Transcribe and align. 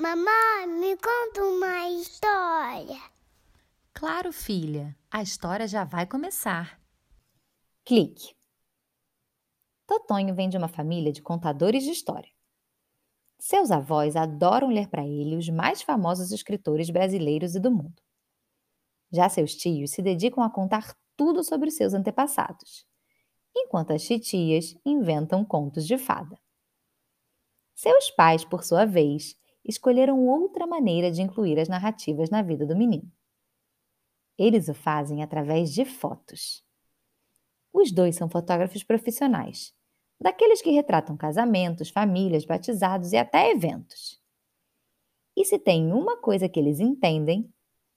Mamãe, 0.00 0.66
me 0.66 0.96
conta 0.96 1.44
uma 1.44 1.90
história. 1.90 2.98
Claro, 3.92 4.32
filha, 4.32 4.96
a 5.10 5.20
história 5.20 5.68
já 5.68 5.84
vai 5.84 6.06
começar. 6.06 6.80
Clique. 7.84 8.34
Totonho 9.86 10.34
vem 10.34 10.48
de 10.48 10.56
uma 10.56 10.68
família 10.68 11.12
de 11.12 11.20
contadores 11.20 11.84
de 11.84 11.90
história. 11.90 12.32
Seus 13.38 13.70
avós 13.70 14.16
adoram 14.16 14.68
ler 14.68 14.88
para 14.88 15.06
ele 15.06 15.36
os 15.36 15.50
mais 15.50 15.82
famosos 15.82 16.32
escritores 16.32 16.88
brasileiros 16.88 17.54
e 17.54 17.60
do 17.60 17.70
mundo. 17.70 18.00
Já 19.12 19.28
seus 19.28 19.54
tios 19.54 19.90
se 19.90 20.00
dedicam 20.00 20.42
a 20.42 20.48
contar 20.48 20.96
tudo 21.14 21.44
sobre 21.44 21.68
os 21.68 21.74
seus 21.74 21.92
antepassados, 21.92 22.86
enquanto 23.54 23.92
as 23.92 24.02
titias 24.02 24.74
inventam 24.82 25.44
contos 25.44 25.86
de 25.86 25.98
fada. 25.98 26.40
Seus 27.74 28.10
pais, 28.10 28.46
por 28.46 28.64
sua 28.64 28.86
vez, 28.86 29.38
escolheram 29.64 30.26
outra 30.26 30.66
maneira 30.66 31.10
de 31.10 31.22
incluir 31.22 31.58
as 31.58 31.68
narrativas 31.68 32.30
na 32.30 32.42
vida 32.42 32.66
do 32.66 32.76
menino. 32.76 33.10
Eles 34.38 34.68
o 34.68 34.74
fazem 34.74 35.22
através 35.22 35.72
de 35.72 35.84
fotos. 35.84 36.64
Os 37.72 37.92
dois 37.92 38.16
são 38.16 38.28
fotógrafos 38.28 38.82
profissionais, 38.82 39.74
daqueles 40.20 40.60
que 40.60 40.70
retratam 40.70 41.16
casamentos, 41.16 41.90
famílias, 41.90 42.44
batizados 42.44 43.12
e 43.12 43.16
até 43.16 43.50
eventos. 43.50 44.20
E 45.36 45.44
se 45.44 45.58
tem 45.58 45.92
uma 45.92 46.16
coisa 46.16 46.48
que 46.48 46.58
eles 46.58 46.80
entendem, 46.80 47.52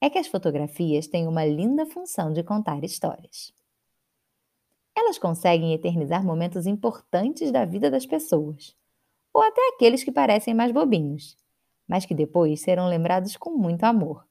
é 0.00 0.08
que 0.08 0.18
as 0.18 0.26
fotografias 0.26 1.06
têm 1.06 1.26
uma 1.26 1.44
linda 1.44 1.86
função 1.86 2.32
de 2.32 2.42
contar 2.42 2.82
histórias. 2.84 3.52
Elas 4.96 5.18
conseguem 5.18 5.74
eternizar 5.74 6.24
momentos 6.24 6.66
importantes 6.66 7.52
da 7.52 7.64
vida 7.64 7.90
das 7.90 8.06
pessoas, 8.06 8.76
ou 9.32 9.42
até 9.42 9.60
aqueles 9.68 10.02
que 10.02 10.10
parecem 10.10 10.54
mais 10.54 10.72
bobinhos, 10.72 11.36
mas 11.88 12.04
que 12.04 12.14
depois 12.14 12.60
serão 12.60 12.86
lembrados 12.86 13.36
com 13.36 13.56
muito 13.56 13.84
amor. 13.84 14.28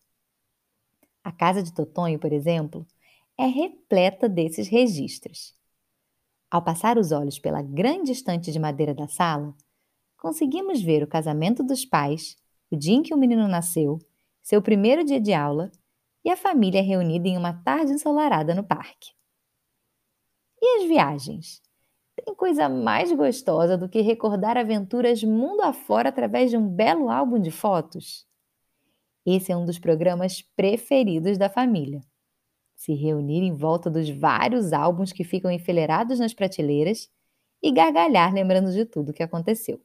A 1.23 1.31
casa 1.31 1.63
de 1.63 1.73
Totonho, 1.73 2.19
por 2.19 2.31
exemplo, 2.31 2.85
é 3.37 3.47
repleta 3.47 4.29
desses 4.29 4.67
registros. 4.67 5.55
Ao 6.49 6.61
passar 6.63 6.97
os 6.97 7.11
olhos 7.11 7.37
pela 7.37 7.61
grande 7.61 8.11
estante 8.11 8.51
de 8.51 8.59
madeira 8.59 8.93
da 8.93 9.07
sala, 9.07 9.53
conseguimos 10.17 10.81
ver 10.81 11.03
o 11.03 11.07
casamento 11.07 11.63
dos 11.63 11.83
pais, 11.83 12.37
o 12.71 12.75
dia 12.77 12.95
em 12.95 13.03
que 13.03 13.13
o 13.13 13.17
menino 13.17 13.47
nasceu, 13.47 13.99
seu 14.41 14.61
primeiro 14.61 15.03
dia 15.03 15.19
de 15.19 15.33
aula 15.33 15.71
e 16.23 16.29
a 16.29 16.37
família 16.37 16.81
reunida 16.81 17.27
em 17.27 17.37
uma 17.37 17.53
tarde 17.63 17.91
ensolarada 17.91 18.55
no 18.55 18.63
parque. 18.63 19.11
E 20.61 20.77
as 20.77 20.87
viagens? 20.87 21.61
Tem 22.25 22.33
coisa 22.33 22.67
mais 22.67 23.11
gostosa 23.11 23.77
do 23.77 23.87
que 23.87 24.01
recordar 24.01 24.57
aventuras 24.57 25.23
mundo 25.23 25.61
afora 25.61 26.09
através 26.09 26.49
de 26.49 26.57
um 26.57 26.67
belo 26.67 27.09
álbum 27.09 27.39
de 27.39 27.51
fotos? 27.51 28.27
Esse 29.25 29.51
é 29.51 29.57
um 29.57 29.65
dos 29.65 29.77
programas 29.77 30.41
preferidos 30.41 31.37
da 31.37 31.49
família. 31.49 32.01
Se 32.75 32.93
reunir 32.93 33.43
em 33.43 33.53
volta 33.53 33.89
dos 33.89 34.09
vários 34.09 34.73
álbuns 34.73 35.11
que 35.11 35.23
ficam 35.23 35.51
enfileirados 35.51 36.19
nas 36.19 36.33
prateleiras 36.33 37.09
e 37.61 37.71
gargalhar 37.71 38.33
lembrando 38.33 38.71
de 38.71 38.85
tudo 38.85 39.09
o 39.09 39.13
que 39.13 39.23
aconteceu. 39.23 39.81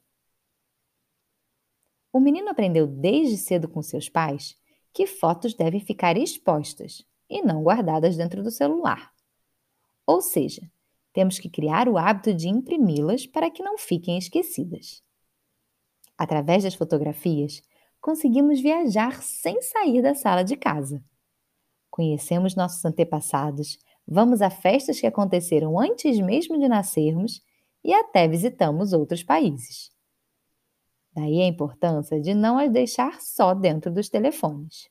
O 2.12 2.20
menino 2.20 2.48
aprendeu 2.48 2.86
desde 2.86 3.36
cedo 3.36 3.68
com 3.68 3.82
seus 3.82 4.08
pais 4.08 4.58
que 4.92 5.06
fotos 5.06 5.54
devem 5.54 5.80
ficar 5.80 6.16
expostas 6.16 7.04
e 7.28 7.42
não 7.42 7.62
guardadas 7.62 8.16
dentro 8.16 8.42
do 8.42 8.50
celular. 8.50 9.10
Ou 10.06 10.20
seja, 10.20 10.70
temos 11.12 11.38
que 11.38 11.50
criar 11.50 11.88
o 11.88 11.98
hábito 11.98 12.32
de 12.32 12.48
imprimi-las 12.48 13.26
para 13.26 13.50
que 13.50 13.62
não 13.62 13.76
fiquem 13.76 14.16
esquecidas. 14.16 15.02
Através 16.16 16.62
das 16.64 16.74
fotografias, 16.74 17.62
conseguimos 18.00 18.60
viajar 18.60 19.22
sem 19.22 19.60
sair 19.60 20.02
da 20.02 20.14
sala 20.14 20.42
de 20.42 20.56
casa. 20.56 21.02
Conhecemos 21.90 22.56
nossos 22.56 22.84
antepassados, 22.84 23.78
vamos 24.06 24.40
a 24.40 24.50
festas 24.50 25.00
que 25.00 25.06
aconteceram 25.06 25.78
antes 25.78 26.18
mesmo 26.18 26.58
de 26.58 26.68
nascermos 26.68 27.42
e 27.84 27.92
até 27.92 28.26
visitamos 28.26 28.92
outros 28.92 29.22
países. 29.22 29.90
Daí 31.14 31.42
a 31.42 31.46
importância 31.46 32.18
de 32.18 32.32
não 32.32 32.58
as 32.58 32.70
deixar 32.70 33.20
só 33.20 33.52
dentro 33.52 33.92
dos 33.92 34.08
telefones. 34.08 34.88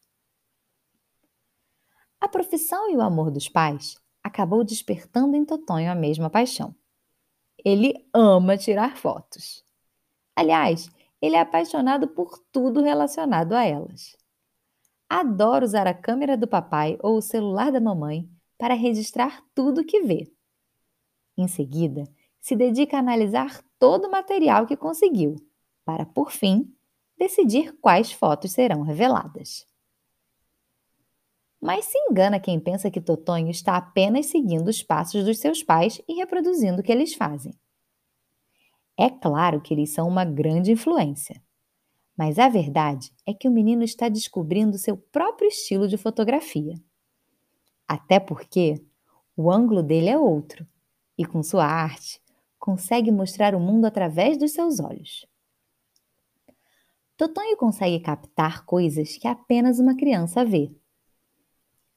A 2.20 2.28
profissão 2.28 2.92
e 2.92 2.96
o 2.96 3.02
amor 3.02 3.31
dos 3.31 3.50
pais 3.50 4.00
acabou 4.24 4.64
despertando 4.64 5.36
em 5.36 5.46
Totonho 5.46 5.92
a 5.92 5.96
mesma 5.96 6.30
paixão. 6.30 6.76
Ele 7.64 8.08
ama 8.14 8.58
tirar 8.58 8.98
fotos. 8.98 9.64
Aliás, 10.36 10.90
ele 11.22 11.36
é 11.36 11.40
apaixonado 11.40 12.08
por 12.08 12.40
tudo 12.52 12.81
relacionado 12.81 13.54
a 13.54 13.64
elas. 13.64 14.18
Adora 15.08 15.66
usar 15.66 15.86
a 15.88 15.94
câmera 15.94 16.38
do 16.38 16.48
papai 16.48 16.98
ou 17.02 17.18
o 17.18 17.22
celular 17.22 17.72
da 17.72 17.81
mamãe 17.81 18.30
para 18.58 18.74
registrar 18.74 19.44
tudo 19.54 19.84
que 19.84 20.02
vê. 20.02 20.31
Em 21.38 21.48
seguida, 21.48 22.04
se 22.40 22.56
dedica 22.56 22.98
a 22.98 23.00
analisar 23.00 23.62
todo 23.78 24.08
o 24.08 24.12
material 24.12 24.66
que 24.66 24.76
conseguiu, 24.76 25.36
para, 25.86 26.06
por 26.06 26.31
fim, 26.31 26.74
decidir 27.18 27.78
quais 27.80 28.12
fotos 28.12 28.52
serão 28.52 28.81
reveladas. 28.81 29.68
Mas 31.62 31.86
se 31.86 31.98
engana 32.10 32.40
quem 32.40 32.60
pensa 32.60 32.90
que 32.90 33.00
Totonho 33.00 33.52
está 33.52 33.78
apenas 33.78 34.26
seguindo 34.26 34.68
os 34.68 34.82
passos 34.82 35.24
dos 35.24 35.38
seus 35.38 35.62
pais 35.62 36.02
e 36.08 36.16
reproduzindo 36.16 36.82
o 36.82 36.84
que 36.84 36.92
eles 36.92 37.14
fazem. 37.14 37.54
É 38.98 39.12
claro 39.12 39.62
que 39.62 39.72
eles 39.72 39.92
são 39.94 40.08
uma 40.08 40.26
grande 40.26 40.72
influência. 40.72 41.40
Mas 42.18 42.40
a 42.40 42.50
verdade 42.50 43.12
é 43.28 43.34
que 43.34 43.48
o 43.48 43.52
menino 43.52 43.84
está 43.84 44.10
descobrindo 44.10 44.78
seu 44.78 44.98
próprio 44.98 45.48
estilo 45.48 45.88
de 45.88 45.98
fotografia. 45.98 46.74
Até 47.88 48.20
porque 48.20 48.84
o 49.38 49.52
ângulo 49.52 49.84
dele 49.84 50.10
é 50.10 50.18
outro 50.18 50.68
e, 51.16 51.26
com 51.26 51.44
sua 51.44 51.66
arte, 51.66 52.20
consegue 52.58 53.12
mostrar 53.12 53.54
o 53.54 53.60
mundo 53.60 53.86
através 53.86 54.38
dos 54.38 54.52
seus 54.52 54.80
olhos. 54.80 55.28
Totonho 57.16 57.56
consegue 57.56 58.00
captar 58.00 58.66
coisas 58.66 59.16
que 59.18 59.28
apenas 59.28 59.80
uma 59.80 59.96
criança 59.96 60.44
vê 60.44 60.72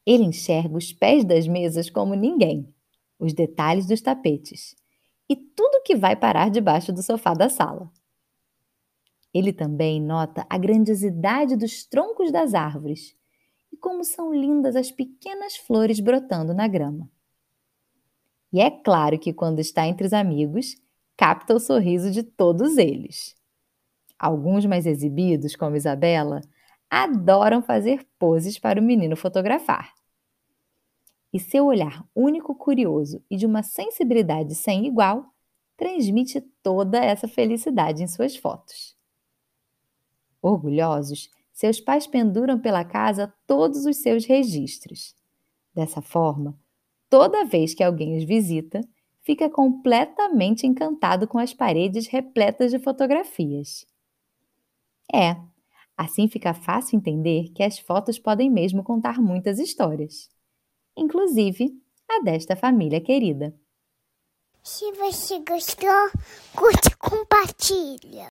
ele 0.06 0.24
enxerga 0.24 0.76
os 0.76 0.92
pés 0.92 1.24
das 1.24 1.46
mesas 1.46 1.88
como 1.88 2.14
ninguém, 2.14 2.72
os 3.18 3.32
detalhes 3.32 3.86
dos 3.86 4.00
tapetes 4.00 4.74
e 5.28 5.36
tudo 5.36 5.82
que 5.82 5.96
vai 5.96 6.14
parar 6.14 6.50
debaixo 6.50 6.92
do 6.92 7.02
sofá 7.02 7.32
da 7.34 7.48
sala. 7.48 7.90
Ele 9.32 9.52
também 9.52 10.00
nota 10.00 10.46
a 10.48 10.58
grandiosidade 10.58 11.56
dos 11.56 11.84
troncos 11.84 12.30
das 12.30 12.54
árvores 12.54 13.16
e 13.72 13.76
como 13.76 14.04
são 14.04 14.32
lindas 14.32 14.76
as 14.76 14.90
pequenas 14.90 15.56
flores 15.56 15.98
brotando 15.98 16.54
na 16.54 16.68
grama. 16.68 17.10
E 18.52 18.60
é 18.60 18.70
claro 18.70 19.18
que 19.18 19.32
quando 19.32 19.58
está 19.58 19.86
entre 19.86 20.06
os 20.06 20.12
amigos, 20.12 20.76
capta 21.16 21.54
o 21.54 21.58
sorriso 21.58 22.10
de 22.10 22.22
todos 22.22 22.78
eles. 22.78 23.34
Alguns 24.16 24.64
mais 24.64 24.86
exibidos, 24.86 25.56
como 25.56 25.74
Isabela, 25.74 26.40
adoram 27.02 27.60
fazer 27.60 28.06
poses 28.18 28.58
para 28.58 28.80
o 28.80 28.82
menino 28.82 29.16
fotografar. 29.16 29.92
E 31.32 31.40
seu 31.40 31.66
olhar 31.66 32.06
único, 32.14 32.54
curioso 32.54 33.20
e 33.28 33.36
de 33.36 33.44
uma 33.44 33.64
sensibilidade 33.64 34.54
sem 34.54 34.86
igual 34.86 35.26
transmite 35.76 36.40
toda 36.62 37.04
essa 37.04 37.26
felicidade 37.26 38.02
em 38.02 38.06
suas 38.06 38.36
fotos. 38.36 38.96
Orgulhosos, 40.40 41.28
seus 41.52 41.80
pais 41.80 42.06
penduram 42.06 42.60
pela 42.60 42.84
casa 42.84 43.34
todos 43.46 43.86
os 43.86 43.96
seus 43.96 44.24
registros. 44.24 45.16
Dessa 45.74 46.00
forma, 46.00 46.56
toda 47.10 47.44
vez 47.44 47.74
que 47.74 47.82
alguém 47.82 48.16
os 48.16 48.22
visita, 48.24 48.80
fica 49.22 49.50
completamente 49.50 50.64
encantado 50.64 51.26
com 51.26 51.38
as 51.38 51.52
paredes 51.52 52.06
repletas 52.06 52.70
de 52.70 52.78
fotografias. 52.78 53.84
É, 55.12 55.36
Assim 55.96 56.28
fica 56.28 56.52
fácil 56.52 56.96
entender 56.96 57.50
que 57.54 57.62
as 57.62 57.78
fotos 57.78 58.18
podem 58.18 58.50
mesmo 58.50 58.82
contar 58.82 59.20
muitas 59.20 59.58
histórias, 59.58 60.28
inclusive 60.96 61.70
a 62.10 62.22
desta 62.22 62.56
família 62.56 63.00
querida. 63.00 63.54
Se 64.62 64.90
você 64.92 65.40
gostou, 65.40 66.10
curte 66.56 66.88
e 66.88 66.96
compartilha. 66.96 68.22